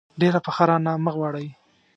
ډېره 0.21 0.39
پخه 0.45 0.63
رانه 0.69 0.91
مه 1.03 1.11
غواړئ. 1.15 1.47